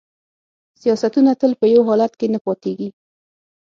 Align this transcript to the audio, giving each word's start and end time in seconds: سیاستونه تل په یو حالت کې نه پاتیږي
سیاستونه 0.81 1.31
تل 1.41 1.51
په 1.59 1.65
یو 1.73 1.81
حالت 1.89 2.13
کې 2.19 2.27
نه 2.33 2.39
پاتیږي 2.45 2.89